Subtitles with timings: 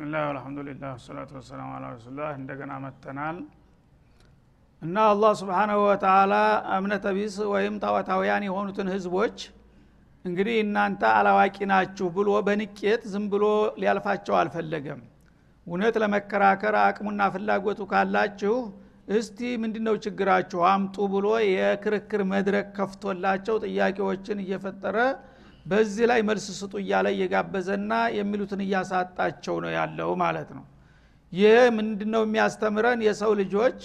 [0.00, 3.38] ብስሚላህ አልሐምዱሊላህ ወሰላቱ ወሰላሙ አላ ረሱላህ እንደገና መተናል
[4.82, 6.34] እና አላህ ስብሓናሁ ወተላ
[6.76, 9.36] እምነተ ቢስ ወይም ጣዖታውያን የሆኑትን ህዝቦች
[10.24, 13.44] እንግዲህ እናንተ አላዋቂ ናችሁ ብሎ በንቄት ዝም ብሎ
[13.82, 15.02] ሊያልፋቸው አልፈለገም
[15.66, 18.56] እውነት ለመከራከር አቅሙና ፍላጎቱ ካላችሁ
[19.18, 24.96] እስቲ ምንድነው ችግራችሁ አምጡ ብሎ የክርክር መድረክ ከፍቶላቸው ጥያቄዎችን እየፈጠረ
[25.66, 30.64] በዚህ ላይ መልስ ስጡ እያለ እየጋበዘና የሚሉትን እያሳጣቸው ነው ያለው ማለት ነው።
[31.32, 33.00] ይህ ምንድነው የሚያስተምረን?
[33.06, 33.80] የሰው ልጆች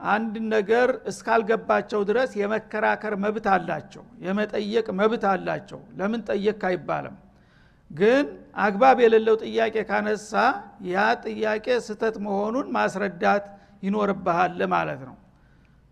[0.00, 7.16] አንድ ነገር እስካልገባቸው ድረስ የመከራከር መብት አላቸው የመጠየቅ መብት አላቸው። ለምን ጠየቅ አይባልም።
[7.90, 8.26] ግን
[8.58, 10.32] አግባብ የሌለው ጥያቄ ካነሳ
[10.88, 13.44] ያ ጥያቄ ስተት መሆኑን ማስረዳት
[13.82, 15.16] ይኖርብሃል ማለት ነው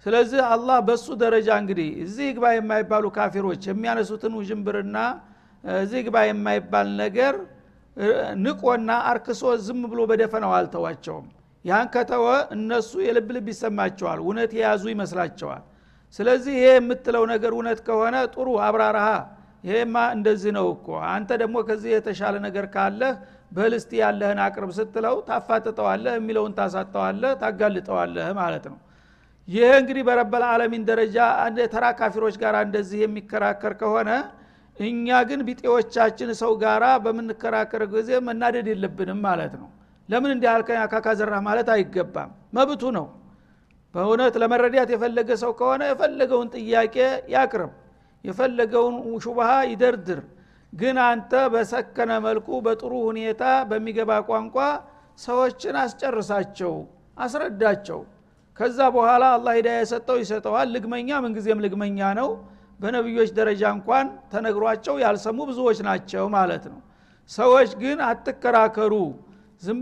[0.06, 4.97] ስለዚህ አላህ በሱ ደረጃ እንግዲህ እዚህ ግባ የማይባሉ ካፊሮች የሚያነሱትን ውዥንብርና
[5.64, 7.34] እዚህ ግባ የማይባል ነገር
[8.45, 11.27] ንቆና አርክሶ ዝም ብሎ በደፈናው አልተዋቸውም።
[11.64, 12.25] ያን ከተወ
[12.56, 15.62] እነሱ የልብ ልብ ይሰማቸዋል እውነት የያዙ ይመስላቸዋል።
[16.19, 19.08] ስለዚህ ይሄ የምትለው ነገር እውነት ከሆነ ጥሩ አብራራሃ።
[19.64, 23.14] ይሄማ እንደዚህ ነው እኮ። አንተ ደግሞ ከዚህ የተሻለ ነገር ካለህ
[23.56, 28.79] በልስቲ ያለህን አቅርብ ስትለው ታፋጥጠዋለህ የሚለውን ታሳጠዋለህ ታጋልጠዋለህ ማለት ነው
[29.48, 31.17] ይህ እንግዲህ በረበል ዓለሚን ደረጃ
[31.73, 34.11] ተራ ካፊሮች ጋር እንደዚህ የሚከራከር ከሆነ
[34.77, 39.69] እኛ ግን ቢጤዎቻችን ሰው ጋራ በምንከራከር ጊዜ መናደድ የለብንም ማለት ነው።
[40.09, 43.06] ለምን እንዲህ አልከኝ አካካዘራ ማለት አይገባም። መብቱ ነው።
[43.95, 46.97] በእውነት ለመረዳት የፈለገ ሰው ከሆነ የፈለገውን ጥያቄ
[47.34, 47.73] ያቅርብ።
[48.25, 50.20] የፈለገውን ሹባሃ ይደርድር።
[50.73, 54.57] ግን አንተ በሰከነ መልኩ በጥሩ ሁኔታ በሚገባ ቋንቋ
[55.18, 56.74] ሰዎችን አስጨርሳቸው
[57.17, 58.01] አስረዳቸው
[58.59, 62.29] ከዛ በኋላ አላህ ሂዳ የሰጠው ይሰጠዋል። ልግመኛ ምንጊዜም ልግመኛ ነው።
[62.81, 66.81] በነቢዮች ደረጃ እንኳን ተነግሯቸው ያልሰሙ ብዙዎች ናቸው ማለት ነው።
[67.31, 68.95] ሰዎች ግን አትከራከሩ
[69.63, 69.79] ዝም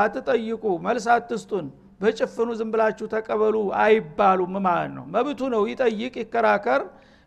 [0.00, 1.66] አትጠይቁ መልስ አትስጡን
[2.00, 2.70] በጭፍኑ ዝም
[3.12, 6.82] ተቀበሉ አይባሉም ማለት ነው። መብቱ ነው። ይጠይቅ ይከራከር።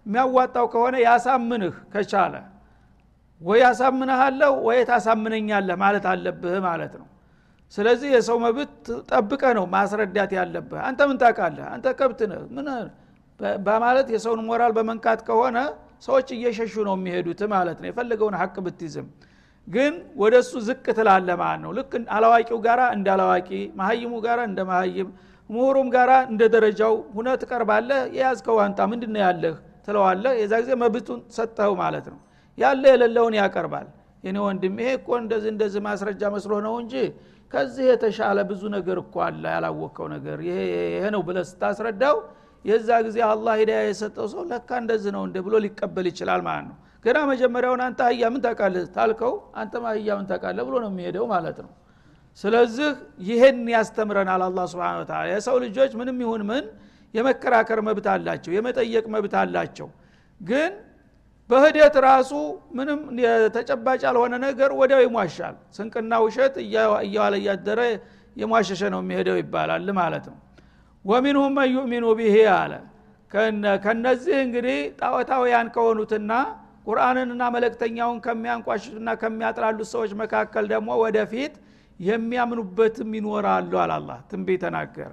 [0.06, 2.36] የሚያዋጣው ከሆነ ያሳምንህ ከቻለ።
[3.42, 7.08] ወይ ያሳምንሃለሁ ወይ ታሳምነኛለህ ማለት አለብህ ማለት ነው
[7.74, 8.76] ስለዚህ የሰው መብት
[9.10, 11.66] ጠብቀ ነው ማስረዳት ያለብህ። አንተ ምን ታውቃለህ?
[11.74, 12.68] አንተ ከብት ነህ። ምን
[13.60, 15.58] በማለት የሰውን ሞራል በመንካት ከሆነ
[16.06, 19.08] ሰዎች እየሸሹ ነው የሚሄዱት ማለት ነው። የፈለገውን ሀቅ ብትይዝም።
[19.68, 24.60] ግን ወደ እሱ ዝቅ ትላለ ማለት ነው። ልክ አላዋቂው ጋራ እንደ አላዋቂ መሀይሙ ጋራ እንደ
[24.70, 25.10] መሀይም
[25.50, 29.56] ምሁሩም ጋራ እንደ ደረጃው ሁነ ትቀርባለህ። የያዝከው አንጣ ምንድን ያለህ
[29.88, 32.20] ትለዋለህ። የዛ ጊዜ መብቱን ሰጠው ማለት ነው።
[32.58, 33.88] ያለ የሌለውን ያቀርባል።
[34.24, 36.94] የኔ ወንድም ይሄ እኮ እንደዚህ እንደዚህ ማስረጃ መስሎ ነው እንጂ
[37.52, 40.60] ከዚህ የተሻለ ብዙ ነገር እኮ አለ ያላወቀው ነገር። ይሄ
[41.16, 42.18] ነው ብለ ስታስረዳው
[42.66, 46.76] የዛ ጊዜ አላህ ሂዳያ የሰጠው ሰው ለካ እንደዚህ ነው እንደ ብሎ ሊቀበል ይችላል ማለት ነው።
[47.06, 49.34] ገና መጀመሪያውን አንተ አህያ ምን ታውቃለህ ታልከው?
[49.56, 51.72] አንተም አህያ ምን ታውቃለህ ብሎ ነው የሚሄደው ማለት ነው።
[52.40, 52.90] ስለዚህ
[53.28, 56.66] ይህን ያስተምረናል አላ ስብን ታላ የሰው ልጆች ምንም ይሁን ምን
[57.14, 59.88] የመከራከር መብት አላቸው የመጠየቅ መብት አላቸው።
[60.42, 60.72] ግን
[61.50, 62.32] በህደት ራሱ
[62.78, 63.00] ምንም
[63.56, 67.80] ተጨባጭ ያልሆነ ነገር ወዲያው ይሟሻል። ስንቅና ውሸት እየዋለ እያደረ
[68.36, 70.38] የሟሸሸ ነው የሚሄደው ይባላል ማለት ነው።
[71.06, 72.74] ወሚንሁም መን ዩእሚኑ ብሄ አለ።
[73.86, 76.32] ከነዚህ እንግዲህ ጣዖታውያን ከሆኑትና
[76.88, 81.56] ቁርአንንና መለክተኛውን ከሚያንቋሽሹና ከሚያጥላሉት ሰዎች መካከል ደግሞ ወደፊት
[82.00, 85.12] የሚያምኑበትም ይኖራሉ አላላ ትንቤ ተናገረ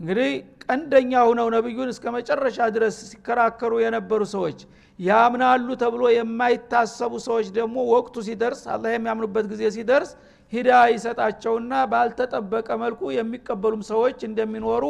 [0.00, 0.30] እንግዲህ
[0.64, 4.58] ቀንደኛ ሁነው ነቢዩን እስከ መጨረሻ ድረስ ሲከራከሩ የነበሩ ሰዎች
[4.98, 10.10] ያምናሉ ተብሎ የማይታሰቡ ሰዎች ደግሞ ወቅቱ ሲደርስ አላህ የሚያምኑበት ጊዜ ሲደርስ
[10.52, 14.84] ሂዳ ይሰጣቸውና ባልተጠበቀ መልኩ የሚቀበሉም ሰዎች እንደሚኖሩ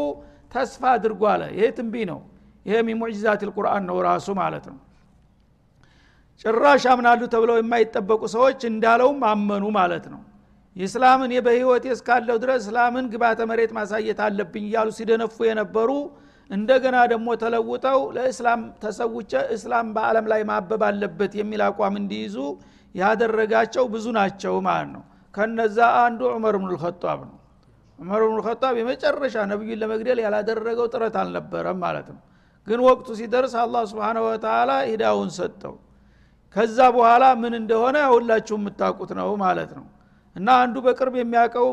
[0.52, 2.18] ተስፋ አድርጎ አለ ይሄ ትንቢ ነው።
[2.66, 4.78] ይሄ ሚሙዕጂዛት ልቁርአን ነው ራሱ ማለት ነው።
[6.44, 10.20] ጭራሽ አምናሉ ተብለው የማይጠበቁ ሰዎች እንዳለውም አመኑ ማለት ነው
[10.76, 15.90] የእስላምን በህይወቴ እስካለው ድረስ እስላምን ግባተ መሬት ማሳየት አለብኝ እያሉ ሲደነፉ የነበሩ
[16.50, 22.36] እንደገና ደግሞ ተለውጠው ለእስላም ተሰውቸ እስላም በአለም ላይ ማበብ አለበት የሚል አቋም እንዲይዙ
[22.94, 25.04] ያደረጋቸው ብዙ ናቸው ማለት ነው።
[25.34, 27.38] ከነዛ አንዱ ዑመር ብኑ ልከጣብ ነው።
[27.98, 32.20] ዑመር ብኑ ልከጣብ የመጨረሻ ነቢዩን ለመግደል ያላደረገው ጥረት አልነበረም ማለት ነው።
[32.66, 35.74] ግን ወቅቱ ሲደርስ አላህ ስብን ወተላ ሂዳውን ሰጠው።
[36.56, 39.84] ከዛ በኋላ ምን እንደሆነ ሁላችሁ የምታውቁት ነው ማለት ነው
[40.36, 41.68] እና አንዱ በቅርብ የሚያውቀው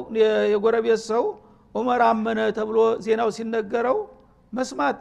[0.52, 1.24] የጎረቤት ሰው
[1.75, 3.98] ዑመር አመነ ተብሎ ዜናው ሲነገረው
[4.54, 5.00] መስማት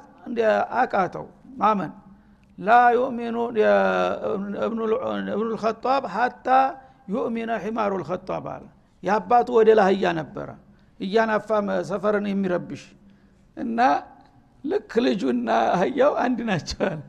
[0.80, 1.26] አቃተው
[1.60, 1.92] ማመን።
[2.58, 3.36] ላ ዩእሚኑ
[4.66, 4.80] እብኑ
[5.50, 6.48] ልከጣብ ሀታ
[7.12, 8.64] ዩእሚነ ሒማሩ ልከጣብ አለ።
[9.02, 10.48] የአባቱ ወደ ላህያ ነበረ።
[11.00, 11.48] እያናፋ
[11.90, 12.82] ሰፈርን የሚረብሽ
[13.56, 13.78] እና
[14.64, 17.00] ልክ ልጁና አህያው አንድ ናቸዋል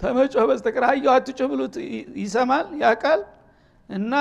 [0.00, 1.74] ተመጮህ በስተቀር አህያው አትጩህ ብሉት
[2.22, 3.20] ይሰማል ያቃል
[3.88, 4.12] እና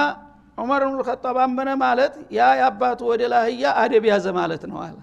[0.57, 4.97] ዑመር ብኑ ልከጣብ አመነ ማለት ያ የአባቱ ወደ ላህያ አደብ ያዘ ማለት ነው አለ።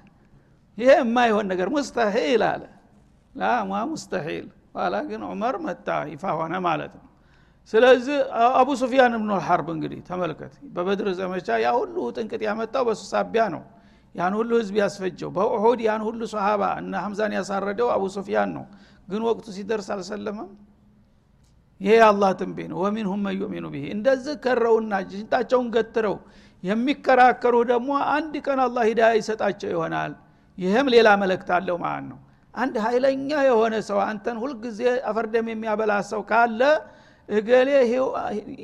[0.78, 2.62] ይሄ የማይሆን ነገር ሙስተሒል አለ።
[3.34, 7.06] ላማ ሙስተሒል ኋላ ግን ዑመር መጣ ይፋ ሆነ ማለት ነው።
[7.72, 8.16] ስለዚህ
[8.58, 13.62] አቡ ሱፊያን ብኑ ልሐርብ እንግዲህ ተመልከት። በበድር ዘመቻ ያ ሁሉ ጥንቅጥ ያመጣው በሱ ሳቢያ ነው።
[14.14, 18.64] ያን ሁሉ ህዝብ ያስፈጀው። በኡሁድ ያን ሁሉ ሰሃባ እና ሐምዛን ያሳረደው አቡ ሱፊያን ነው።
[19.08, 20.48] ግን ወቅቱ ሲደርስ አልሰለመም
[21.80, 26.16] ይሄ የአላህ ትንቤ ነው። ወሚንሁም መን ብሄ እንደዚህ ከረውና ሽንጣቸውን ገትረው
[26.64, 30.12] የሚከራከሩ ደግሞ አንድ ቀን አላህ ሂዳ ይሰጣቸው ይሆናል።
[30.58, 32.18] ይህም ሌላ መለክት አለው ማለት ነው።
[32.54, 34.80] አንድ ኃይለኛ የሆነ ሰው አንተን ሁልጊዜ
[35.10, 36.60] አፈርደም የሚያበላ ሰው ካለ
[37.28, 37.68] እገሌ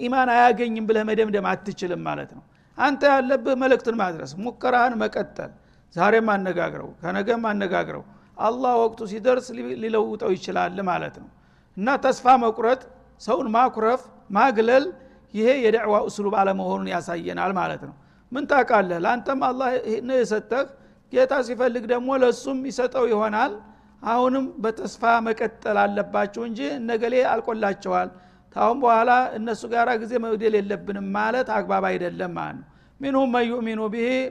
[0.05, 2.43] ኢማን አያገኝም ብለህ መደምደም አትችልም ማለት ነው።
[2.79, 5.53] አንተ ያለብህ መልእክትን ማድረስ ሙከራህን መቀጠል
[5.97, 8.05] ዛሬም አነጋግረው ከነገም አነጋግረው
[8.39, 9.47] አላህ ወቅቱ ሲደርስ
[9.83, 11.29] ሊለውጠው ይችላል ማለት ነው።
[11.77, 12.81] እና ተስፋ መቁረጥ
[13.21, 14.85] ሰውን ማኩረፍ ማግለል
[15.35, 17.95] ይሄ የደዕዋ እስሉብ አለመሆኑን ያሳየናል ማለት ነው።
[18.33, 19.69] ምን ታቃለህ ለአንተም አላህ
[20.09, 20.67] ነው የሰጠህ።
[21.13, 23.53] ጌታ ሲፈልግ ደግሞ ለእሱም ይሰጠው ይሆናል።
[24.07, 28.09] አሁንም በተስፋ መቀጠል አለባቸው እንጂ እነገሌ አልቆላቸዋል።
[28.57, 32.67] ታሁን በኋላ እነሱ ጋር ጊዜ መግደል የለብንም ማለት አግባብ አይደለም ማለት ነው።
[33.01, 33.81] ሚንሁም መን ዩእሚኑ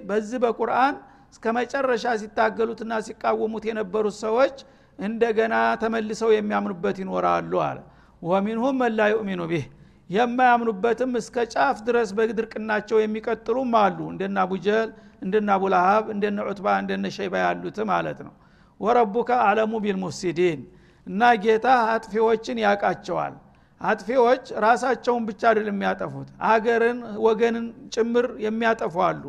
[0.09, 0.95] በዚህ በቁርአን
[1.33, 4.55] እስከ መጨረሻ ሲታገሉትና ሲቃወሙት የነበሩት ሰዎች
[4.99, 7.77] እንደገና ተመልሰው የሚያምኑበት ይኖራሉ አለ
[8.25, 9.66] ወሚንሁም መን ላ ዩእሚኑ ቢህ።
[10.10, 14.89] የማያምኑበትም እስከ ጫፍ ድረስ በድርቅናቸው የሚቀጥሉም አሉ። እንደነ አቡጀል
[15.24, 18.33] እንደነ አቡላሃብ እንደነ ዑትባ እንደነ ሸይባ ያሉት ማለት ነው።
[18.80, 20.62] ወረቡከ አለሙ ቢልሙፍሲዲን።
[21.07, 23.33] እና ጌታ አጥፊዎችን ያቃቸዋል
[23.81, 29.24] አጥፊዎች ራሳቸውን ብቻ አይደል የሚያጠፉት አገርን ወገንን ጭምር የሚያጠፉ አሉ።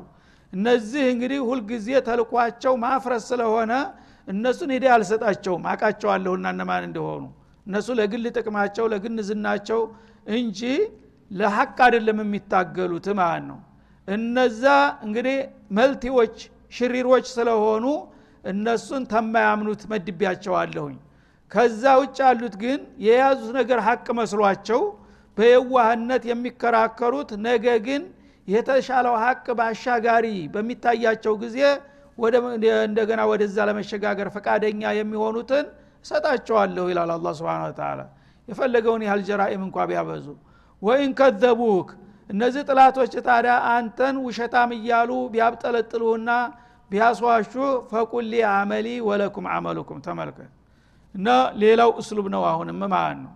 [0.52, 3.72] እነዚህ እንግዲህ ሁልጊዜ ተልኳቸው ማፍረስ ስለሆነ
[4.28, 7.24] እነሱን ሂደ አልሰጣቸውም። አቃቸዋለሁና እነማን እንደሆኑ
[7.66, 9.80] እነሱ ለግል ጥቅማቸው ለግን ዝናቸው
[10.36, 10.60] እንጂ
[11.30, 13.58] ለሀቅ አይደለም የሚታገሉት ማለት ነው።
[14.08, 14.64] እነዛ
[15.06, 15.38] እንግዲህ
[15.78, 16.36] መልቲዎች
[16.72, 17.84] ሽሪሮች ስለሆኑ
[18.44, 20.96] እነሱን ተማያምኑት መድቢያቸዋለሁኝ
[21.52, 24.80] ከዛ ውጭ ያሉት ግን የያዙት ነገር ሀቅ መስሏቸው
[25.36, 28.02] በየዋህነት የሚከራከሩት ነገ ግን
[28.48, 31.58] የተሻለው ሀቅ በአሻጋሪ በሚታያቸው ጊዜ
[32.86, 35.66] እንደገና ወደዛ ለመሸጋገር ፈቃደኛ የሚሆኑትን
[36.06, 38.00] እሰጣቸዋለሁ ይላል አላ ስብን ተላ
[38.48, 40.26] የፈለገውን ያህል ጀራኢም እንኳ ቢያበዙ።
[40.82, 41.88] ወይን ከዘቡክ
[42.30, 46.30] እነዚህ ጥላቶች ታዲያ አንተን ውሸታም እያሉ ቢያብጠለጥሉህና
[46.90, 47.52] ቢያስዋሹ
[47.90, 50.50] ፈቁሊ አመሊ ወለኩም አመሉኩም። ተመልከት።
[51.14, 51.28] እና
[51.62, 53.32] ሌላው እስሉብ ነው አሁንም ማለት ነው።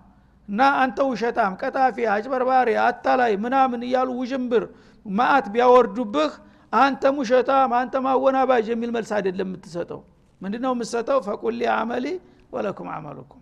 [0.48, 4.64] እና አንተ ውሸታም ቀጣፊ አጭበርባሪ አታላይ ምናምን እያሉ ውዥንብር
[5.06, 6.32] ማአት ቢያወርዱብህ
[6.72, 10.00] አንተም ውሸታም አንተም አወናባጅ የሚል መልስ አይደለም የምትሰጠው።
[10.40, 11.18] ምንድነው የምትሰጠው?
[11.26, 12.06] ፈቁሊ አመሊ
[12.52, 13.40] ወለኩም አመሉኩም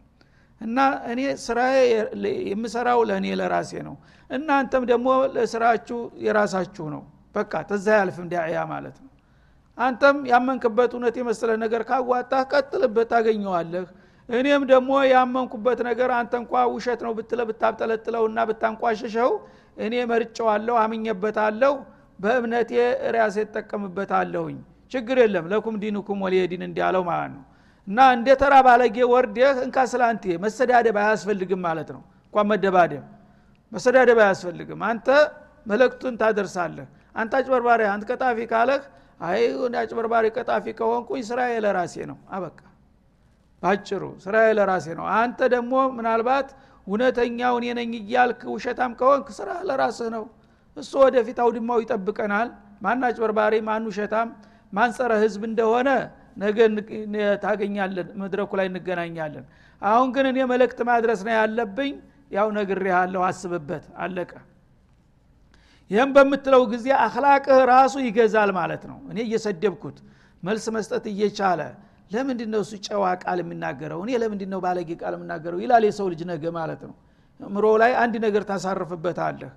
[0.61, 0.79] እና
[1.11, 1.77] እኔ ስራዬ
[2.51, 3.95] የምሰራው ለእኔ ለራሴ ነው።
[4.31, 7.03] እናንተም ደግሞ ለስራችሁ የራሳችሁ ነው።
[7.35, 9.11] በቃ ተዛ ያልፍም ዳዕያ ማለት ነው።
[9.79, 13.85] አንተም ያመንክበት እውነት የመሰለ ነገር ካዋጣህ ቀጥልበት ታገኘዋለህ።
[14.29, 19.31] እኔም ደግሞ ያመንኩበት ነገር አንተ እንኳ ውሸት ነው ብትለ ብታብጠለጥለውና ብታንቋሽሸው
[19.77, 21.73] እኔ መርጨዋለሁ አምኘበታለሁ
[22.19, 22.73] በእምነቴ
[23.17, 24.59] ራሴ እጠቀምበታለሁኝ።
[24.93, 27.45] ችግር የለም። ለኩም ዲንኩም ወሊየ እንዲያለው ማለት ነው
[27.89, 33.05] እና እንደ ተራ ባለጌ ወርደህ እንካ ስላንቴ መሰዳደብ አያስፈልግም ማለት ነው። እንኳን መደባደብ
[33.73, 35.07] መሰዳደብ አያስፈልግም። አንተ
[35.67, 38.83] መለክቱን ታደርሳለህ። አንተ አጭበርባሪ አንተ ቀጣፊ ካለህ
[39.21, 39.41] አይ
[39.81, 42.59] አጭበርባሪ ቀጣፊ ከሆንኩኝ ስራዬ ለራሴ ነው። አበቃ።
[43.63, 46.49] ባጭሩ ስራዬ ለራሴ ነው። አንተ ደግሞ ምናልባት
[46.87, 47.67] እውነተኛው እኔ
[48.01, 50.25] እያልክ ውሸታም ከሆንክ ስራ ለራስህ ነው።
[50.77, 52.49] እሱ ወደፊት አውድማው ይጠብቀናል።
[52.83, 54.29] ማን አጭበርባሪ ማን ውሸታም
[54.73, 55.89] ማን ጸረ ህዝብ እንደሆነ
[56.39, 56.59] ነገ
[57.45, 59.45] ታገኛለን መድረኩ ላይ እንገናኛለን።
[59.83, 61.95] አሁን ግን እኔ መልእክት ማድረስ ነው ያለብኝ።
[62.31, 64.33] ያው ነግሬሃለሁ አስብበት። አለቀ።
[65.91, 69.99] ይህም በምትለው ጊዜ አክላቅህ ራሱ ይገዛል ማለት ነው። እኔ እየሰደብኩት
[70.43, 71.61] መልስ መስጠት እየቻለ
[72.11, 73.99] ለምንድን ነው እሱ ጨዋ ቃል የሚናገረው?
[74.05, 75.59] እኔ ለምንድን ነው ባለጌ ቃል የምናገረው?
[75.65, 76.95] ይላል የሰው ልጅ ነገ ማለት ነው።
[77.41, 79.51] ምሮ ላይ አንድ ነገር ታሳርፍበት አለህ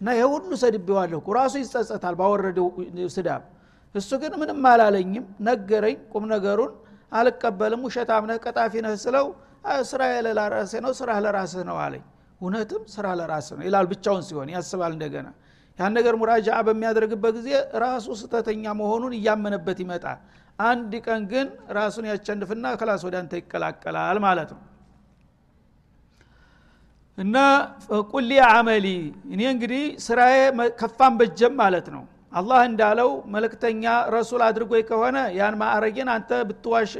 [0.00, 2.66] እና ይሄ ሁሉ ሰድቤዋለሁ ራሱ ይጸጸታል ባወረደው
[3.14, 3.42] ስዳብ
[3.94, 6.72] እሱ ግን ምንም አላለኝም። ነገረኝ ቁም ነገሩን።
[7.12, 9.26] አልቀበልም። ውሸታም ነህ ቀጣፊ ነህ ስለው
[9.90, 12.04] ስራ ለራሴ ነው ስራ ለራስህ ነው አለኝ።
[12.40, 15.28] እውነትም ስራ ለራስህ ነው ይላል ብቻውን ሲሆን ያስባል እንደገና።
[15.78, 17.50] ያን ነገር مراجعة በሚያደርግበት ጊዜ
[17.84, 20.18] ራሱ ስህተተኛ መሆኑን እያመነበት ይመጣል።
[20.62, 21.46] አንድ ቀን ግን
[21.78, 24.62] ራሱን ያቸንፍና خلاص ወደ አንተ ይቀላቀላል ማለት ነው።
[27.18, 27.36] እና
[28.10, 28.86] قل لي عملي
[29.32, 30.36] እኔ እንግዲህ ስራዬ
[30.80, 33.84] ከፋን በጀም ማለት ነው አላህ እንዳለው መልእክተኛ
[34.14, 36.92] ረሱል አድርጎኝ ከሆነ ያን ማዕረጌን አንተ ብትዋሽ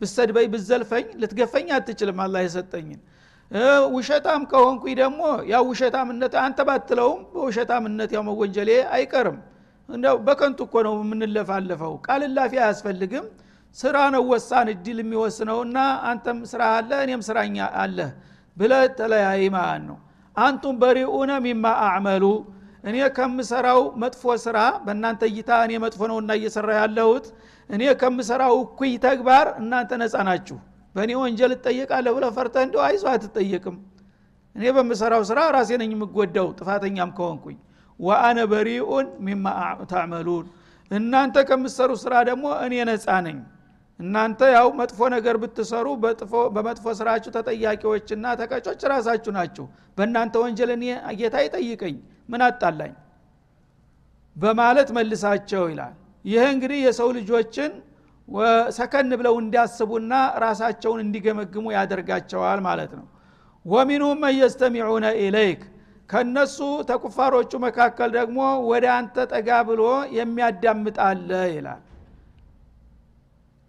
[0.00, 3.00] ብሰድበኝ ብዘልፈኝ ልትገፈኝ አትችልም አላህ የሰጠኝን።
[3.96, 9.38] ውሸታም ከሆንኩኝ ደግሞ ያው ውሸታምነት አንተ ባትለውም በውሸታምነት ያው መወንጀሌ አይቀርም።
[9.88, 13.26] እንደው በከንቱ እኮ ነው የምንለፋለፈው። ቃልላፊ አያስፈልግም።
[13.76, 15.78] ስራ ነው ወሳን እድል የሚወስነውና
[16.10, 17.98] አንተም ስራ አለ እኔም ስራኛ አለ
[18.56, 19.98] ብለ ተለያይ ማለት ነው።
[20.36, 22.24] አንቱም በሪኡነ ሚማ አዕመሉ
[22.86, 27.26] እኔ ከምሰራው መጥፎ ስራ በእናንተ እይታ እኔ መጥፎ ነውና እየሰራ ያለሁት።
[27.70, 30.58] እኔ ከምሰራው እኩይ ተግባር እናንተ ነፃ ናችሁ።
[30.94, 33.76] በእኔ ወንጀል እጠየቃለሁ ብለ ፈርተ እንዲ አይዞ አትጠየቅም።
[34.56, 37.58] እኔ በምሰራው ስራ ራሴ ነኝ የምጎዳው ጥፋተኛም ከሆንኩኝ።
[38.00, 39.46] ወአነ በሪኡን ሚማ
[39.90, 40.46] ታዕመሉን
[40.90, 43.38] እናንተ ከምሰሩ ስራ ደግሞ እኔ ነፃ ነኝ።
[44.00, 45.86] እናንተ ያው መጥፎ ነገር ብትሰሩ
[46.54, 49.64] በመጥፎ ስራችሁ ተጠያቂዎችና ተቀጮች ራሳችሁ ናችሁ።
[49.98, 50.84] በእናንተ ወንጀል እኔ
[51.20, 51.96] ጌታ ይጠይቀኝ
[52.28, 52.92] ምን አጣላኝ?
[54.36, 57.72] በማለት መልሳቸው ይላል። ይህ እንግዲህ የሰው ልጆችን
[58.76, 60.12] ሰከን ብለው እንዲያስቡና
[60.44, 63.06] ራሳቸውን እንዲገመግሙ ያደርጋቸዋል ማለት ነው።
[63.66, 65.60] ወሚንሁም መየስተሚዑነ ኢለይክ
[66.10, 66.56] ከነሱ
[66.88, 68.38] ተኩፋሮቹ መካከል ደግሞ
[68.70, 69.82] ወደ አንተ ጠጋ ብሎ
[70.18, 71.82] የሚያዳምጣለ ይላል።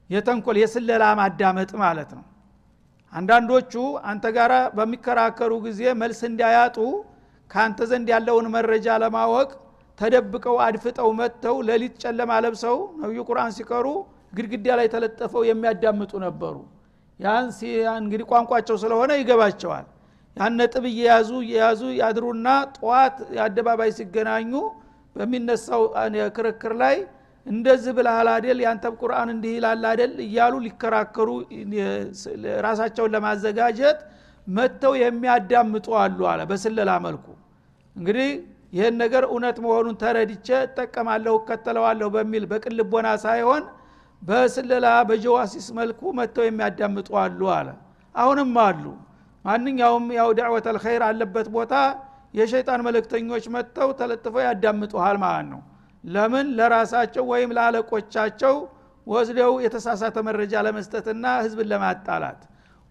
[0.09, 2.25] የተንኮል የስለላ ማዳመጥ ማለት ነው።
[3.13, 3.73] አንዳንዶቹ
[4.09, 6.77] አንተ ጋር በሚከራከሩ ጊዜ መልስ እንዲያያጡ
[7.51, 9.49] ከአንተ ዘንድ ያለውን መረጃ ለማወቅ
[9.99, 13.85] ተደብቀው አድፍጠው መጥተው ሌሊት ጨለማ ለብሰው ነቢዩ ቁርአን ሲቀሩ
[14.33, 16.55] ግድግዳ ላይ ተለጠፈው የሚያዳምጡ ነበሩ።
[17.19, 17.45] ያን
[18.01, 19.85] እንግዲህ ቋንቋቸው ስለሆነ ይገባቸዋል።
[20.37, 24.51] ያን ነጥብ እየያዙ እየያዙ ያድሩና ጠዋት አደባባይ ሲገናኙ
[25.15, 25.83] በሚነሳው
[26.37, 26.95] ክርክር ላይ
[27.47, 31.29] እንደዚህ ብልሃል አደል ያንተም ቁርአን እንዲህ ይላል አደል እያሉ ሊከራከሩ
[32.65, 33.99] ራሳቸውን ለማዘጋጀት
[34.47, 37.25] መጥተው የሚያዳምጡ አሉ አለ በስለላ መልኩ
[37.97, 38.29] እንግዲህ
[38.73, 43.63] ይህን ነገር እውነት መሆኑን ተረድቼ እጠቀማለሁ እከተለዋለሁ በሚል በቅልቦና ሳይሆን
[44.21, 47.69] በስለላ በጀዋሲስ መልኩ መጥተው የሚያዳምጡ አሉ አለ።
[48.15, 48.83] አሁንም አሉ።
[49.45, 51.73] ማንኛውም ያው ዳዕወት አልኸይር አለበት ቦታ
[52.33, 55.61] የሸይጣን መልእክተኞች መጥተው ተለጥፈው ያዳምጡሃል ማለት ነው።
[56.03, 56.47] ለምን?
[56.57, 58.55] ለራሳቸው ወይም ለአለቆቻቸው
[59.07, 62.39] ወስደው የተሳሳተ መረጃ ለመስጠትና ህዝብን ለማጣላት።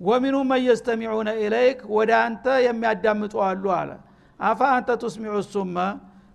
[0.00, 3.90] ወሚኑ መየስተሚዑነ ኢለይክ ወደ አንተ የሚያዳምጡ አሉ አለ
[4.40, 5.76] አፋ አንተ ቱስሚዑ ሱመ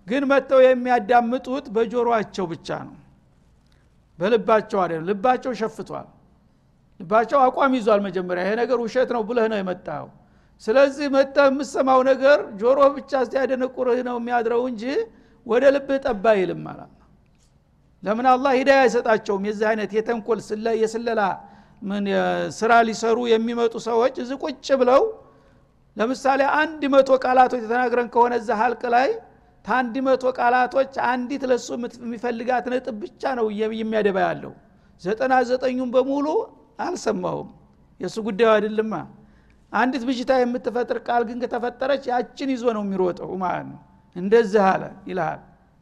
[0.08, 2.96] ግን መጥተው የሚያዳምጡት በጆሮአቸው ብቻ ነው።
[4.20, 6.08] በልባቸው አይደለም ልባቸው ሸፍቷል።
[7.00, 10.08] ልባቸው አቋም ይዟል መጀመሪያ። ይሄ ነገር ውሸት ነው ብለህ ነው የመጣው
[10.64, 14.84] ስለዚህ መጠ የምሰማው ነገር ጆሮ ብቻ ሲያደነቁርህ ነው የሚያድረው እንጂ
[15.46, 16.90] ወደ ልብህ ጠባ ይልም ነው
[18.04, 19.44] ለምን አላህ ሂዳያ አይሰጣቸውም?
[19.48, 20.40] የዚህ አይነት የተንኮል
[20.84, 21.22] የስለላ
[21.82, 22.06] ምን
[22.58, 25.02] ስራ ሊሰሩ የሚመጡ ሰዎች እዚህ ቁጭ ብለው
[25.98, 29.10] ለምሳሌ አንድ መቶ ቃላቶች የተናግረን ከሆነ እዛ ሀልቅ ላይ
[29.66, 31.68] ታንድ መቶ ቃላቶች አንዲት ለሱ
[32.00, 33.48] የሚፈልጋት ነጥብ ብቻ ነው
[33.80, 34.54] የሚያደባ ያለው።
[35.02, 36.28] ዘጠና ዘጠኙም በሙሉ
[36.80, 37.50] አልሰማውም
[38.00, 38.94] የእሱ ጉዳዩ አይደልማ
[39.74, 43.80] አንዲት ብጅታ የምትፈጥር ቃል ግን ከተፈጠረች ያችን ይዞ ነው የሚሮጠው ማለት ነው።
[44.16, 45.42] እንደዚህ አለ ይልሃል።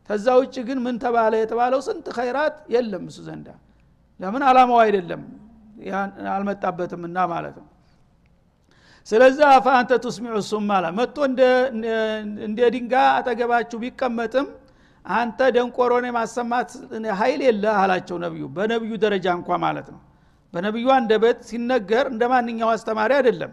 [0.09, 3.47] ከዛ ውጭ ግን ምን ተባለ የተባለው ስንት ኸይራት የለም እሱ ዘንዳ።
[4.19, 5.21] ለምን አላማው አይደለም?
[6.33, 7.67] አልመጣበትም እና ማለት ነው
[9.09, 10.39] ስለዚህ አፋ አንተ ቱስሚዑ
[10.75, 11.17] አለ። መጥቶ
[12.45, 14.47] እንደ ድንጋ አጠገባችሁ ቢቀመጥም
[15.05, 16.69] አንተ ደንቆሮን የማሰማት
[17.19, 20.01] ሀይል የለ አላቸው ነቢዩ። በነቢዩ ደረጃ እንኳ ማለት ነው።
[20.53, 23.51] በነቢዩ አንደበት ሲነገር እንደ ማንኛው አስተማሪ አይደለም።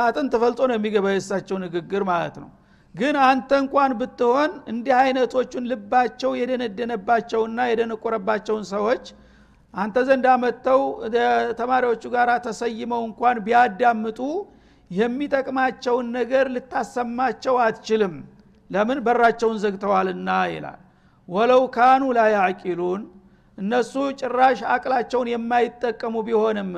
[0.00, 2.50] አጥንት ፈልጦ ነው የሚገባ የእሳቸው ንግግር ማለት ነው።
[2.94, 9.04] ግን አንተ እንኳን ብትሆን እንዲህ አይነቶቹን ልባቸው የደነደነባቸውና የደነቆረባቸውን ሰዎች
[9.74, 10.82] አንተ ዘንድ አመጥተው
[11.58, 14.20] ተማሪዎቹ ጋር ተሰይመው እንኳን ቢያዳምጡ
[14.90, 18.14] የሚጠቅማቸውን ነገር ልታሰማቸው አትችልም።
[18.70, 18.98] ለምን?
[19.06, 20.80] በራቸውን ዘግተዋልና ይላል።
[21.28, 23.02] ወለው ካኑ ላ ያዕቂሉን
[23.58, 26.70] እነሱ ጭራሽ አቅላቸውን የማይጠቀሙ ቢሆንም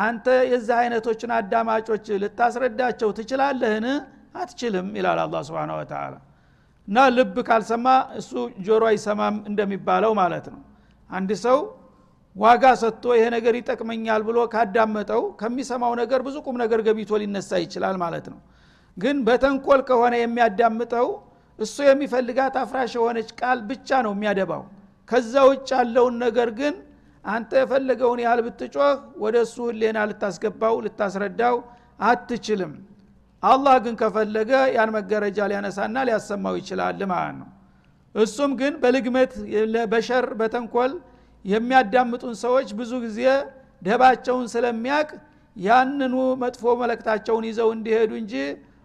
[0.00, 3.86] አንተ የዚህ አይነቶችን አዳማጮች ልታስረዳቸው ትችላለህን?
[4.36, 6.14] አትችልም ይላል አላ ስብን ወተላ
[6.88, 7.86] እና ልብ ካልሰማ
[8.20, 8.30] እሱ
[8.66, 10.60] ጆሮ አይሰማም እንደሚባለው ማለት ነው።
[11.10, 11.58] አንድ ሰው
[12.36, 17.96] ዋጋ ሰጥቶ ይሄ ነገር ይጠቅመኛል ብሎ ካዳመጠው ከሚሰማው ነገር ብዙ ቁም ነገር ገቢቶ ሊነሳ ይችላል
[18.02, 18.38] ማለት ነው።
[18.96, 21.06] ግን በተንኮል ከሆነ የሚያዳምጠው
[21.58, 24.62] እሱ የሚፈልጋት አፍራሽ የሆነች ቃል ብቻ ነው የሚያደባው።
[25.08, 26.74] ከዛ ውጭ ያለውን ነገር ግን
[27.24, 31.56] አንተ የፈለገውን ያህል ብትጮህ ወደ እሱ ህሌና ልታስገባው ልታስረዳው
[32.02, 32.72] አትችልም።
[33.42, 37.48] አላህ ግን ከፈለገ ያን መገረጃ ሊያነሳና ሊያሰማው ይችላል ማለት ነው።
[38.14, 39.32] እሱም ግን በልግመት
[39.92, 40.92] በሸር በተንኮል
[41.44, 43.20] የሚያዳምጡን ሰዎች ብዙ ጊዜ
[43.82, 45.08] ደባቸውን ስለሚያቅ
[45.56, 48.34] ያንኑ መጥፎ መለክታቸውን ይዘው እንዲሄዱ እንጂ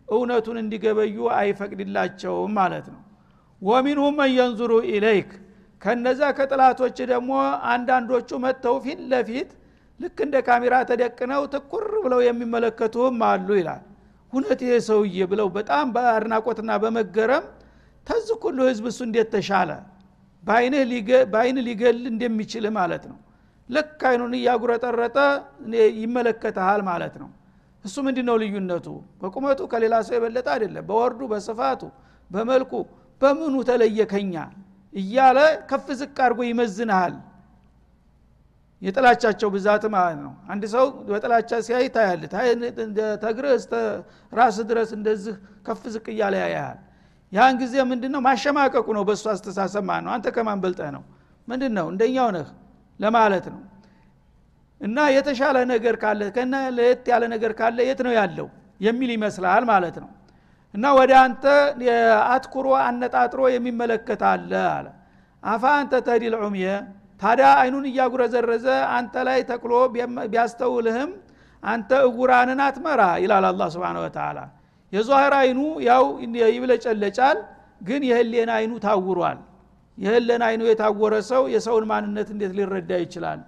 [0.07, 3.01] እውነቱን እንዲገበዩ አይፈቅድላቸውም ማለት ነው።
[3.61, 5.29] ወሚንሁም መን የንዙሩ ኢለይክ
[5.81, 7.31] ከነዛ ከጥላቶች ደግሞ
[7.73, 9.49] አንዳንዶቹ መጥተው ፊት ለፊት
[9.99, 13.81] ልክ እንደ ካሜራ ተደቅነው ትኩር ብለው የሚመለከቱም አሉ ይላል።
[14.33, 17.45] ሁነት ይሄ ሰውዬ ብለው በጣም በአድናቆትና በመገረም
[18.07, 19.71] ተዝ ሁሉ ህዝብ እሱ እንዴት ተሻለ
[20.43, 20.83] በአይንህ
[21.67, 23.17] ሊገል እንደሚችል ማለት ነው።
[23.69, 25.17] ልክ አይኑን እያጉረጠረጠ
[26.01, 27.29] ይመለከተሃል ማለት ነው።
[27.85, 28.87] እሱ ምንድ ነው ልዩነቱ?
[29.21, 31.81] በቁመቱ ከሌላ ሰው የበለጠ አይደለም በወርዱ በስፋቱ
[32.31, 32.71] በመልኩ
[33.21, 34.35] በምኑ ተለየከኛ
[34.93, 37.15] እያለ ከፍ ዝቅ አድርጎ ይመዝንሃል።
[38.81, 42.21] የጥላቻቸው ብዛት ማለት ነው። አንድ ሰው በጥላቻ ሲያይ ታያል
[43.23, 43.73] ተግርህ እስተ
[44.33, 46.77] ራስ ድረስ እንደዚህ ከፍ ዝቅ እያለ ያያል
[47.31, 51.03] ያን ጊዜ ምንድን ማሸማቀቁ ነው በእሱ አስተሳሰብ ማለት ነው። አንተ ከማን በልጠህ ነው?
[51.47, 52.47] ምንድን ነው እንደኛው ነህ
[52.99, 53.61] ለማለት ነው።
[54.81, 58.47] እና የተሻለ ነገር ካለ ከና ለየት ያለ ነገር ካለ የት ነው ያለው
[58.81, 60.09] የሚል ይመስላል ማለት ነው።
[60.73, 61.43] እና ወደ አንተ
[62.33, 64.87] አትኩሮ አነጣጥሮ የሚመለከት አለ አለ።
[65.43, 66.67] አፋ አንተ ተህዲል ዑምየ
[67.21, 68.65] ታዲያ አይኑን እያጉረዘረዘ
[68.97, 69.71] አንተ ላይ ተክሎ
[70.31, 71.11] ቢያስተውልህም
[71.63, 74.37] አንተ እጉራንን አትመራ ይላል አላ ስብን ወተላ
[74.93, 76.03] የዛህር አይኑ ያው
[76.53, 77.37] ይብለጨለጫል
[77.81, 79.39] ግን የህሌን አይኑ ታውሯል።
[79.97, 83.39] የህሌን አይኑ የታወረ ሰው የሰውን ማንነት እንዴት ሊረዳ ይችላል?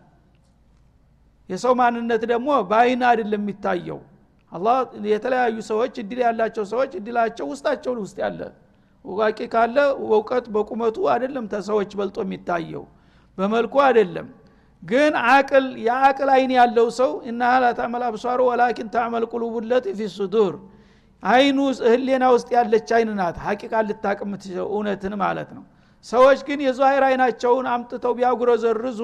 [1.50, 4.00] የሰው ማንነት ደግሞ በአይን አይደለም የሚታየው።
[4.52, 4.78] አላህ
[5.12, 8.40] የተለያዩ ሰዎች እድል ያላቸው ሰዎች እድላቸው ውስጣቸው ውስጥ ያለ
[9.06, 12.84] እዋቂ ካለ እውቀት በቁመቱ አይደለም ተሰዎች በልጦ የሚታየው
[13.38, 14.28] በመልኩ አይደለም።
[14.84, 20.54] ግን አቅል የአቅል አይን ያለው ሰው እና ላታመል አብሷሩ ወላኪን ታዕመል ቁሉቡለት ፊ ሱዱር
[21.24, 25.64] አይኑ ህሌና ውስጥ ያለች አይን ናት። ሀቂቃ ልታቅ የምትችለው እውነትን ማለት ነው።
[26.06, 29.02] ሰዎች ግን የዛሂር አይናቸውን አምጥተው ቢያጉረዘርዙ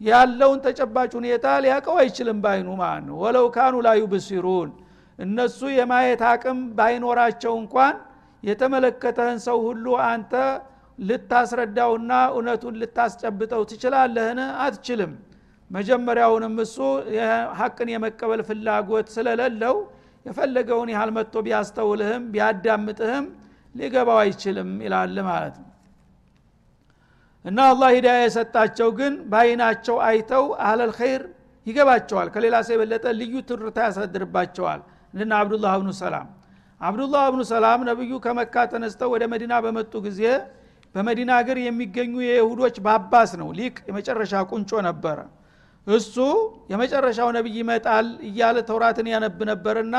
[0.00, 4.70] ያለውን ተጨባጭ ሁኔታ ሊያቀው አይችልም ባይኑ ማለት ነው። ወለው ካኑ ላ ዩብሲሩን
[5.18, 7.94] እነሱ የማየት አቅም ባይኖራቸው እንኳን
[8.42, 10.32] የተመለከተህን ሰው ሁሉ አንተ
[10.98, 14.40] ልታስረዳውና እውነቱን ልታስጨብጠው ትችላለህን?
[14.64, 15.12] አትችልም።
[15.70, 16.76] መጀመሪያውንም እሱ
[17.60, 19.76] ሀቅን የመቀበል ፍላጎት ስለሌለው
[20.26, 23.24] የፈለገውን ያህል መጥቶ ቢያስተውልህም ቢያዳምጥህም
[23.74, 25.68] ሊገባው አይችልም ይላል ማለት ነው።
[27.44, 31.22] እና አላህ ሂዳያ የሰጣቸው ግን በአይናቸው አይተው አህለል ኸይር
[31.66, 34.80] ይገባቸዋል። ከሌላ ሰው የበለጠ ልዩ ትርታ ያሳድርባቸዋል።
[35.14, 36.28] እንድና አብዱላህ ብኑ ሰላም።
[36.80, 40.22] አብዱላህ ብኑ ሰላም ነቢዩ ከመካ ተነስተው ወደ መዲና በመጡ ጊዜ
[40.94, 45.18] በመዲና ሀገር የሚገኙ የይሁዶች ባባስ ነው። ሊቅ የመጨረሻ ቁንጮ ነበረ
[45.86, 46.14] እሱ
[46.72, 49.96] የመጨረሻው ነቢይ ይመጣል እያለ ተውራትን ያነብ ነበርና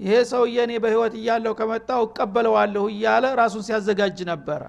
[0.00, 4.62] ይሄ ሰውዬ እኔ በህይወት እያለሁ ከመጣው እቀበለዋለሁ እያለ ራሱን ሲያዘጋጅ ነበረ።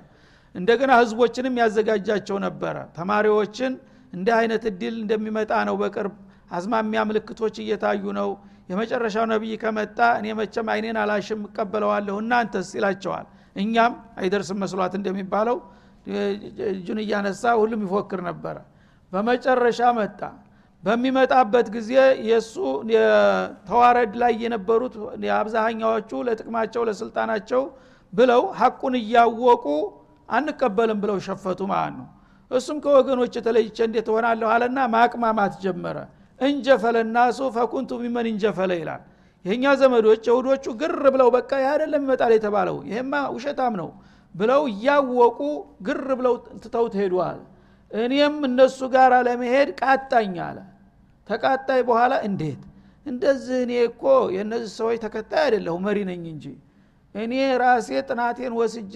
[0.55, 3.73] እንደገና ህዝቦችንም ያዘጋጃቸው ነበረ። ተማሪዎችን
[4.13, 6.15] እንዲህ አይነት እድል እንደሚመጣ ነው በቅርብ
[6.51, 8.29] አዝማሚያ ምልክቶች እየታዩ ነው።
[8.69, 12.67] የመጨረሻው ነቢይ ከመጣ እኔ መቸም አይኔን አላሽም እቀበለዋለሁ እናንተስ?
[12.77, 15.57] ይላቸዋል። እኛም አይደርስም መስሏት እንደሚባለው
[16.71, 18.57] እጁን እያነሳ ሁሉም ይፎክር ነበረ።
[19.11, 20.19] በመጨረሻ መጣ
[20.83, 21.91] በሚመጣበት ጊዜ
[22.27, 22.53] የእሱ
[23.67, 24.93] ተዋረድ ላይ የነበሩት
[25.37, 27.63] አብዛኛዎቹ ለጥቅማቸው ለስልጣናቸው
[28.13, 29.65] ብለው ሀቁን እያወቁ
[30.29, 32.07] አንቀበልም ብለው ሸፈቱ ማለት ነው።
[32.51, 35.97] እሱም ከወገኖች የተለይቼ እንዴት ሆናለሁ አለና ማቅማማት ጀመረ።
[36.39, 39.01] እንጀፈለ ናሱ ፈኩንቱ ሚመን እንጀፈለ ይላል።
[39.45, 43.89] የእኛ ዘመዶች የሁዶቹ ግር ብለው በቃ ይህ አይደለም ይመጣል የተባለው ይሄማ ውሸታም ነው
[44.35, 45.39] ብለው እያወቁ
[45.87, 47.39] ግር ብለው ትተውት ሄዷል
[47.91, 50.57] እኔም እነሱ ጋር ለመሄድ ቃጣኝ አለ።
[51.29, 52.61] ተቃጣይ በኋላ እንዴት?
[53.05, 54.03] እንደዚህ እኔ እኮ
[54.35, 56.45] የእነዚህ ሰዎች ተከታይ አይደለሁ መሪ ነኝ እንጂ።
[57.15, 58.95] እኔ ራሴ ጥናቴን ወስጄ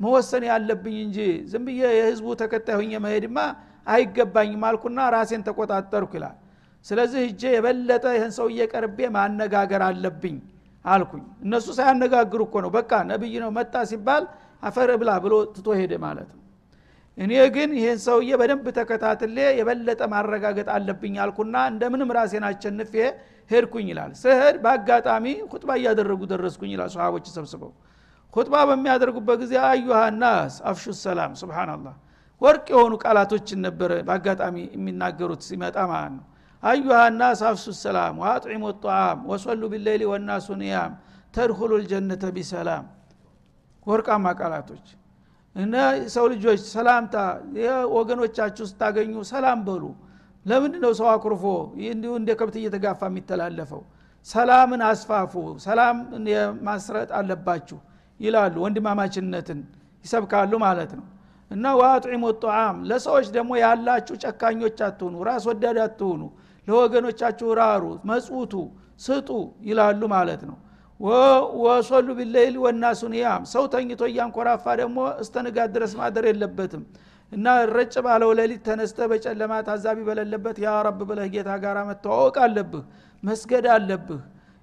[0.00, 1.18] መወሰን ያለብኝ እንጂ።
[1.50, 3.38] ዝም ብዬ የህዝቡ ተከታይ ሁኜ መሄድማ
[3.86, 6.36] አይገባኝም አልኩና ራሴን ተቆጣጠርኩ ይላል።
[6.86, 10.36] ስለዚህ እጄ የበለጠ ይህን ሰውዬ ቀርቤ ማነጋገር አለብኝ
[10.84, 14.24] አልኩኝ። እነሱ ሳያነጋግሩ እኮ ነው በቃ ነብይ ነው መጣ ሲባል
[14.62, 16.42] አፈር ብላ ብሎ ትቶ ሄደ ማለት ነው
[17.18, 22.92] እኔ ግን ይህን ሰውዬ በደንብ ተከታትሌ የበለጠ ማረጋገጥ አለብኝ አልኩና እንደምንም ራሴን አሸንፌ
[23.50, 27.72] ሄድኩኝ ይላል። ስሄድ በአጋጣሚ ሁጥባ እያደረጉ ደረስኩኝ ይላል ሰሃቦች ሰብስበው
[28.34, 31.94] ሁጥባ በሚያደርጉበት ጊዜ አዩሃ ናስ አፍሹ ሰላም ስብናላህ
[32.40, 36.24] ወርቅ የሆኑ ቃላቶችን ነበረ በአጋጣሚ የሚናገሩት ሲመጣ ማለት ነው።
[36.62, 40.92] አዩሃ ናስ አፍሱ ሰላም ወአጥዒሙ ጣዓም ወሰሉ ቢሌሊ ወናሱ ኒያም
[41.34, 42.84] ተድኩሉ ልጀነተ ቢሰላም።
[43.86, 44.86] ወርቃማ ቃላቶች
[45.56, 45.74] እና
[46.14, 47.14] ሰው ልጆች ሰላምታ
[47.96, 49.84] ወገኖቻችሁ ስታገኙ ሰላም በሉ።
[50.46, 51.44] ለምንድ ነው ሰው አኩርፎ
[51.88, 53.82] እንዲሁ እንደ ከብት እየተጋፋ የሚተላለፈው?
[54.26, 55.32] ሰላምን አስፋፉ
[55.66, 55.96] ሰላም
[56.68, 57.78] ማስረጥ አለባችሁ
[58.20, 59.60] ይላሉ ወንድማማችነትን
[60.04, 61.06] ይሰብካሉ ማለት ነው።
[61.50, 66.22] እና ዋጥዒሙ ጣዓም ለሰዎች ደግሞ ያላችሁ ጨካኞች አትሁኑ ራስ ወዳድ አትሁኑ
[66.66, 68.54] ለወገኖቻችሁ ራሩ መጽውቱ
[69.00, 69.28] ስጡ
[69.68, 70.56] ይላሉ ማለት ነው
[71.60, 76.82] ወሶሉ ቢለይል ወናሱ ኒያም ሰው ተኝቶ እያንኮራፋ ደግሞ እስተ ንጋት ድረስ ማደር የለበትም።
[77.32, 82.84] እና ረጭ ባለው ሌሊት ተነስተ በጨለማ ታዛቢ በሌለበት ያ ረብ ብለህ ጌታ ጋር መተዋወቅ አለብህ
[83.22, 84.22] መስገድ አለብህ።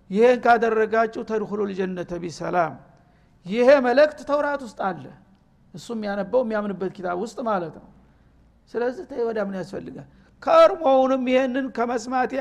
[0.10, 2.74] ይህን ካደረጋችሁ ተድኩሉ ልጀነተ ቢሰላም።
[3.46, 5.06] ይሄ መልእክት ተውራት ውስጥ አለ።
[5.74, 7.88] እሱ የሚያነበው የሚያምንበት ኪታብ ውስጥ ማለት ነው።
[8.74, 10.08] ስለዚህ ወዳ ምን ያስፈልጋል?
[10.44, 12.34] ከርሞውንም ይህንን ከመስማቴ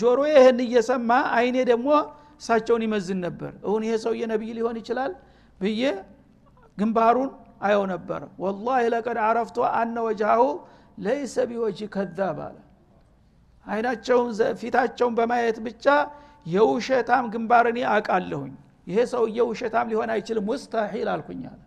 [0.00, 1.88] ጆሮ ይህን እየሰማ አይኔ ደግሞ
[2.40, 5.12] እሳቸውን ይመዝን ነበር። እሁን ይሄ ሰውዬ ነቢይ ሊሆን ይችላል
[5.60, 5.82] ብዬ
[6.78, 7.30] ግንባሩን
[7.62, 10.44] አየው ነበር። ወላሂ ለቀድ አረፍቶ አነ ወጅሃሁ
[10.98, 12.56] ለይሰ ቢወጅ ከዛብ አለ።
[13.66, 14.28] አይናቸውን
[14.60, 15.84] ፊታቸውን በማየት ብቻ
[16.46, 18.52] የውሸታም ግንባር እኔ አቃለሁኝ
[18.86, 21.58] ይሄ ሰውዬ ውሸታም ሊሆን አይችልም ሙስተሒል አልኩኛል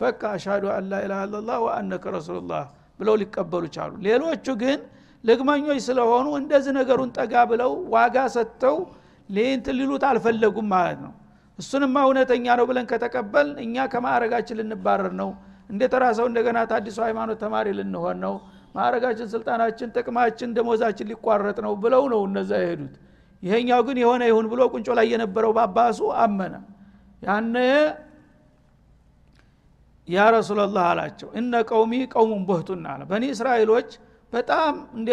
[0.00, 2.64] በቃ አሻዱ አን ላኢላሃ ኢለላህ ወአነከ ረሱሉላህ
[3.00, 4.80] ብለው ሊቀበሉ ቻሉ። ሌሎቹ ግን
[5.24, 8.76] ልግመኞች ስለሆኑ እንደዚህ ነገሩን ጠጋ ብለው ዋጋ ሰጥተው
[9.28, 11.12] ሌንት ሊሉት አልፈለጉም ማለት ነው።
[11.58, 15.30] እሱንማ እውነተኛ ነው ብለን ከተቀበል እኛ ከማዕረጋችን ልንባረር ነው።
[15.70, 18.34] እንደ ተራ እንደገና ታዲሱ ሃይማኖት ተማሪ ልንሆን ነው።
[18.76, 22.94] ማዕረጋችን ስልጣናችን ጥቅማችን ደሞዛችን ሊቋረጥ ነው ብለው ነው እነዛ የሄዱት።
[23.42, 26.54] ይሄኛው ግን የሆነ ይሁን ብሎ ቁንጮ ላይ የነበረው ባባሱ አመነ።
[27.22, 27.56] ያነ
[30.08, 33.88] يا رسول الله አላቸው إن قومي قوم بهت አለ። በኒ እስራኤሎች
[34.32, 35.10] በጣም እንደ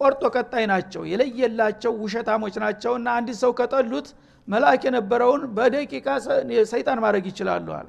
[0.00, 4.08] ቆርጦ ቀጣይ ናቸው የለየላቸው ውሸታሞች ናቸው እና አንድ ሰው ከጠሉት
[4.48, 6.06] መልአክ የነበረውን በደቂቃ
[6.72, 7.88] ሰይጣን ማድረግ ይችላሉ አለ።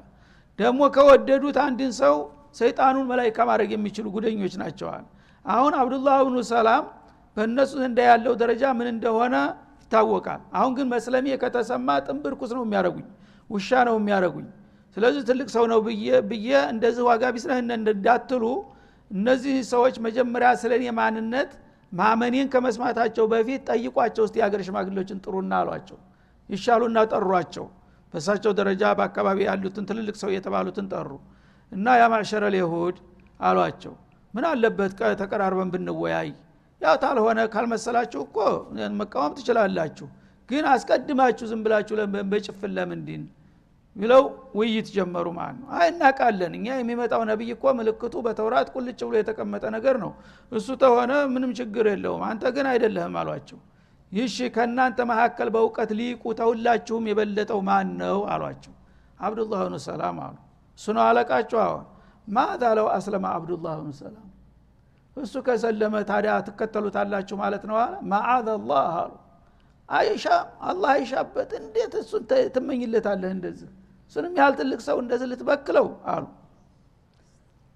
[0.58, 2.16] ደግሞ ከወደዱት አንድን ሰው
[2.58, 5.04] ሰይጣኑን መላይካ ማድረግ የሚችሉ ጉደኞች ናቸዋል
[5.44, 6.84] አሁን አብዱላህ ብኑ ሰላም
[7.36, 9.34] በእነሱ ዘንዳ ያለው ደረጃ ምን እንደሆነ
[9.82, 13.06] ይታወቃል። አሁን ግን መስለሜ ከተሰማ ጥንብርኩስ ነው የሚያደረጉኝ
[13.50, 14.48] ውሻ ነው የሚያደረጉኝ
[14.96, 15.78] ስለዚህ ትልቅ ሰው ነው
[16.28, 18.44] ብዬ እንደዚህ ዋጋ ቢስነህ እንዳትሉ
[19.10, 21.50] እነዚህ ሰዎች መጀመሪያ ስለ እኔ ማንነት
[21.92, 25.98] ማመኔን ከመስማታቸው በፊት ጠይቋቸው ውስጥ የሀገር ሽማግሌዎችን ጥሩና አሏቸው።
[26.48, 27.66] ይሻሉና ጠሯቸው።
[28.14, 31.10] በሳቸው ደረጃ በአካባቢ ያሉትን ትልልቅ ሰው የተባሉትን ጠሩ
[31.72, 32.96] እና ያማሸረ ልይሁድ
[33.40, 33.94] አሏቸው።
[34.34, 36.30] ምን አለበት ተቀራርበን ብንወያይ?
[36.80, 38.36] ያው ታልሆነ ካልመሰላችሁ እኮ
[39.00, 40.06] መቃወም ትችላላችሁ።
[40.48, 41.94] ግን አስቀድማችሁ ዝም ብላችሁ
[42.30, 43.22] በጭፍን ለምንድን
[43.96, 44.22] ብለው
[44.54, 49.64] ውይይት ጀመሩ ማለት ነው። አይ እናቃለን። እኛ የሚመጣው ነቢይ እኮ ምልክቱ በተውራት ቁልጭ ብሎ የተቀመጠ
[49.76, 50.12] ነገር ነው።
[50.52, 53.58] እሱ ተሆነ ምንም ችግር የለውም። አንተ ግን አይደለህም አሏቸው።
[54.12, 58.74] ይሺ ከእናንተ መካከል በእውቀት ሊቁ ተሁላችሁም የበለጠው ማን ነው አሏቸው።
[59.20, 60.36] አብዱላህ ብኑ ሰላም አሉ።
[60.78, 61.84] እሱ ነው አለቃቸው። አሁን
[62.28, 64.26] ማዛ ለው አስለማ አብዱላህ ብኑ ሰላም?
[65.16, 69.12] እሱ ከሰለመ ታዲያ ትከተሉታላችሁ ማለት ነው አለ። ማዓዘ ላህ አሉ።
[69.88, 70.24] አይሻ
[70.62, 71.50] አላህ አይሻበት?
[71.60, 72.22] እንዴት እሱን
[72.54, 73.70] ትመኝለታለህ እንደዚህ
[74.10, 76.24] እሱንም ያህል ትልቅ ሰው እንደዚህ ልትበክለው አሉ።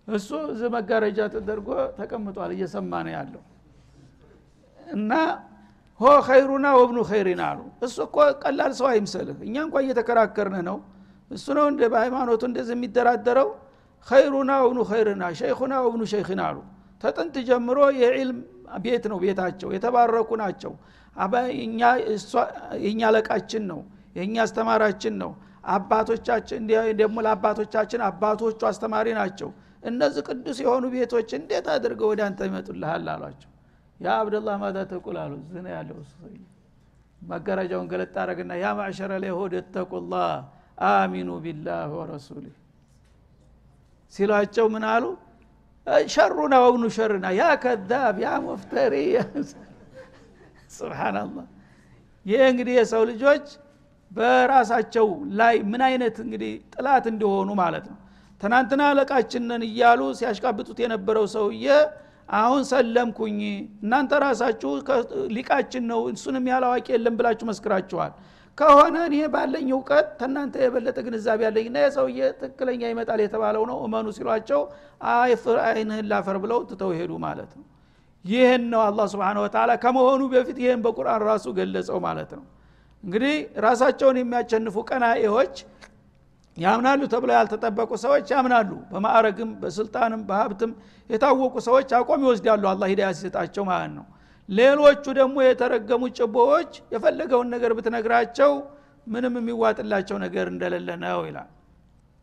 [0.08, 1.68] እሱ እዚህ መጋረጃ ተደርጎ
[1.98, 3.42] ተቀምጧል እየሰማ ነው ያለው።
[4.78, 5.12] እና
[6.00, 10.78] ሆ ኸይሩና ወብኑ ኸይሪና አሉ። እሱ እኮ ቀላል ሰው አይምሰልህ። እኛ እንኳ እየተከራከርን ነው።
[11.30, 13.48] እሱ ነው እንደ በሃይማኖቱ እንደዚህ የሚደራደረው።
[14.06, 16.58] ኸይሩና ወብኑ ኸይርና ሸይኹና ወብኑ ሸይኽና አሉ።
[17.02, 18.38] ተጥንት ጀምሮ የዕልም
[18.84, 20.72] ቤት ነው ቤታቸው የተባረኩ ናቸው።
[22.78, 23.80] የእኛ አለቃችን ነው
[24.16, 25.30] የእኛ አስተማራችን ነው
[25.72, 26.62] አባቶቻችን
[27.00, 29.50] ደግሞ ለአባቶቻችን አባቶቹ አስተማሪ ናቸው።
[29.82, 33.50] እነዚህ ቅዱስ የሆኑ ቤቶች እንዴት አድርገው ወደ አንተ ይመጡልሃል አሏቸው።
[34.00, 35.98] ያ አብደላህ ማዛ ተቁል አሉ። ዝነ ያለው
[37.22, 40.30] መጋረጃውን ገለጥ አረግና ያ ማዕሸረ ለይሁድ እተቁላህ
[40.88, 42.56] አሚኑ ቢላህ ወረሱሊህ
[44.12, 45.04] ሲሏቸው ምን አሉ?
[46.06, 48.94] ሸሩና ወብኑ ሸርና ያ ከዛብ ያ ሙፍተሪ
[50.76, 51.46] ስብናላህ
[52.26, 53.46] ይህ እንግዲህ የሰው ልጆች
[54.14, 55.06] በራሳቸው
[55.38, 57.98] ላይ ምን አይነት እንግዲህ ጥላት እንደሆኑ ማለት ነው።
[58.40, 61.66] ትናንትና አለቃችንን እያሉ ሲያሽቃብጡት የነበረው ሰውዬ
[62.34, 63.38] አሁን ሰለምኩኝ
[63.84, 64.70] እናንተ ራሳችሁ
[65.36, 68.12] ሊቃችን ነው እሱንም ያህል አዋቂ የለም ብላችሁ መስክራችኋል።
[68.58, 74.06] ከሆነ እኔ ባለኝ እውቀት ተናንተ የበለጠ ግንዛቤ ያለኝ እና የሰውዬ ትክክለኛ ይመጣል የተባለው ነው እመኑ
[74.16, 74.60] ሲሏቸው
[75.68, 77.64] አይንህን ላፈር ብለው ትተው ሄዱ ማለት ነው።
[78.24, 82.44] ይህን ነው አላህ ስብን ወተላ ከመሆኑ በፊት ይህን በቁርአን ራሱ ገለጸው ማለት ነው
[83.04, 85.54] እንግዲህ ራሳቸውን የሚያቸንፉ ቀናኤዎች
[86.56, 90.72] ያምናሉ ተብለው ያልተጠበቁ ሰዎች ያምናሉ። በማዕረግም በስልጣንም በሀብትም
[91.10, 94.04] የታወቁ ሰዎች አቆም ይወስዳሉ። አላ ሂዳያ ሲሰጣቸው ማለት ነው።
[94.48, 98.50] ሌሎቹ ደግሞ የተረገሙ ጭቦዎች የፈለገውን ነገር ብትነግራቸው
[99.06, 101.50] ምንም የሚዋጥላቸው ነገር እንደሌለ ነው ይላል።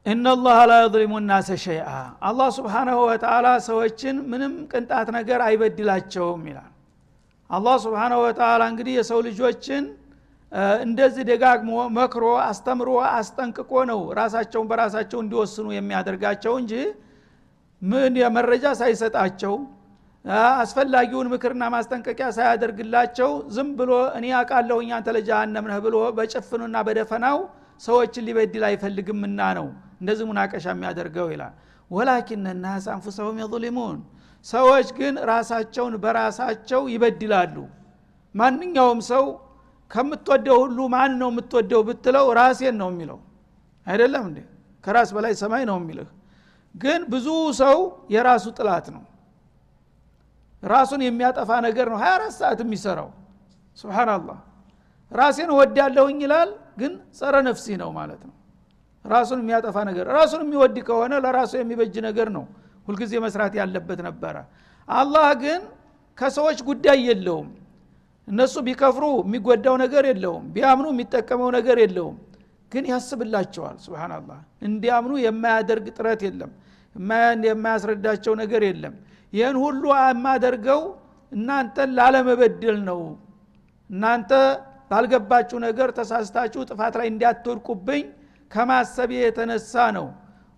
[0.06, 1.90] እናላህ ላ የظሊሙ ናሰ ሸይአ።
[2.28, 6.72] አላህ ስብሓናሁ ወተላ ሰዎችን ምንም ቅንጣት ነገር አይበድላቸውም ይላል።
[7.50, 9.84] አላህ ስብሓናሁ ወተላ እንግዲህ የሰው ልጆችን
[10.84, 16.74] እንደዚህ ደጋግሞ መክሮ አስተምሮ አስጠንቅቆ ነው ራሳቸውን በራሳቸው እንዲወስኑ የሚያደርጋቸው እንጂ
[17.82, 19.54] ምን መረጃ ሳይሰጣቸው
[20.60, 27.38] አስፈላጊውን ምክርና ማስጠንቀቂያ ሳያደርግላቸው ዝም ብሎ እኔ አቃለሁኝ አንተ ለጃሃንም ነህ ብሎ በጭፍኑና በደፈናው
[27.82, 29.68] ሰዎችን ሊበድል አይፈልግምና ነው
[30.02, 31.54] እንደዚህ ሙናቀሻ የሚያደርገው ይላል።
[31.92, 33.98] ወላኪን ናስ አንፉሰሁም የظሊሙን
[34.46, 37.56] ሰዎች ግን ራሳቸውን በራሳቸው ይበድላሉ።
[38.36, 39.26] ማንኛውም ሰው
[39.92, 43.20] ከምትወደው ሁሉ ማን ነው የምትወደው ብትለው ራሴን ነው የሚለው።
[43.88, 44.40] አይደለም እንዴ?
[44.84, 46.10] ከራስ በላይ ሰማይ ነው የሚልህ።
[46.76, 47.28] ግን ብዙ
[47.62, 47.78] ሰው
[48.14, 49.04] የራሱ ጥላት ነው።
[50.64, 53.10] ራሱን የሚያጠፋ ነገር ነው 24 ሰዓት የሚሰራው።
[53.78, 54.40] ስብናላህ
[55.12, 56.50] ራሴን ወዳለሁኝ ይላል
[56.80, 58.36] ግን ጸረ ነፍሲ ነው ማለት ነው።
[59.06, 62.44] ራሱን የሚያጠፋ ነገር ራሱን የሚወድ ከሆነ ለራሱ የሚበጅ ነገር ነው።
[62.88, 64.36] ሁልጊዜ መስራት ያለበት ነበረ።
[64.88, 65.62] አላህ ግን
[66.18, 67.50] ከሰዎች ጉዳይ የለውም
[68.32, 72.18] እነሱ ቢከፍሩ የሚጎዳው ነገር የለውም ቢያምኑ የሚጠቀመው ነገር የለውም።
[72.72, 76.52] ግን ያስብላቸዋል። ስብናላህ እንዲያምኑ የማያደርግ ጥረት የለም
[77.48, 78.96] የማያስረዳቸው ነገር የለም።
[79.34, 80.82] ይህን ሁሉ የማደርገው
[81.32, 83.02] እናንተን ላለመበደል ነው።
[83.90, 84.32] እናንተ
[84.92, 88.04] ባልገባችሁ ነገር ተሳስታችሁ ጥፋት ላይ እንዲያትወድቁብኝ
[88.52, 90.08] ከማሰብ የተነሳ ነው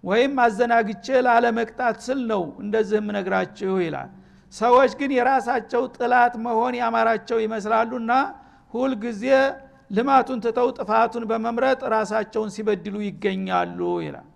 [0.03, 4.09] ወይም አዘናግቼ ላለመቅጣት ስል ነው እንደዚህ የምነግራችሁ ይላል
[4.53, 8.12] ሰዎች ግን የራሳቸው ጥላት መሆን ያማራቸው ይመስላሉና
[8.74, 9.24] ሁልጊዜ
[9.96, 14.29] ልማቱን ትተው ጥፋቱን በመምረጥ ራሳቸውን ሲበድሉ ይገኛሉ ይላል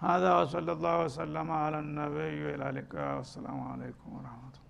[0.00, 4.68] هذا وصلى الله وسلم على النبي وإلى اللقاء والسلام عليكم ورحمة الله